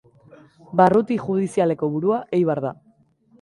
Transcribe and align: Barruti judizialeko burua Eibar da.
Barruti 0.81 1.17
judizialeko 1.25 1.91
burua 1.97 2.19
Eibar 2.39 2.63
da. 2.67 2.75